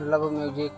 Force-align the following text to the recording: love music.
love 0.00 0.32
music. 0.32 0.72